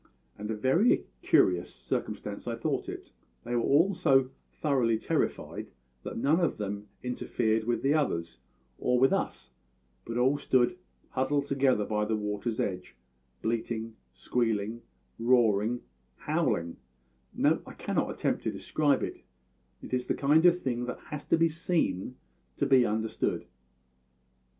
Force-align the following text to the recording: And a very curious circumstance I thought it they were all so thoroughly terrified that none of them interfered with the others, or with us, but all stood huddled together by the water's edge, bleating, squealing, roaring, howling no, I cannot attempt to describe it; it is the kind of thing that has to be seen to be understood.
And 0.35 0.49
a 0.49 0.55
very 0.55 1.05
curious 1.21 1.71
circumstance 1.71 2.47
I 2.47 2.55
thought 2.55 2.89
it 2.89 3.11
they 3.43 3.55
were 3.55 3.61
all 3.61 3.93
so 3.93 4.31
thoroughly 4.51 4.97
terrified 4.97 5.67
that 6.01 6.17
none 6.17 6.39
of 6.39 6.57
them 6.57 6.87
interfered 7.03 7.65
with 7.65 7.83
the 7.83 7.93
others, 7.93 8.39
or 8.79 8.97
with 8.97 9.13
us, 9.13 9.51
but 10.03 10.17
all 10.17 10.39
stood 10.39 10.75
huddled 11.09 11.45
together 11.45 11.85
by 11.85 12.05
the 12.05 12.15
water's 12.15 12.59
edge, 12.59 12.95
bleating, 13.43 13.95
squealing, 14.11 14.81
roaring, 15.19 15.81
howling 16.15 16.77
no, 17.35 17.61
I 17.67 17.73
cannot 17.75 18.09
attempt 18.09 18.41
to 18.41 18.51
describe 18.51 19.03
it; 19.03 19.21
it 19.83 19.93
is 19.93 20.07
the 20.07 20.15
kind 20.15 20.47
of 20.47 20.57
thing 20.59 20.85
that 20.85 20.97
has 21.11 21.25
to 21.25 21.37
be 21.37 21.47
seen 21.47 22.15
to 22.57 22.65
be 22.65 22.87
understood. 22.87 23.45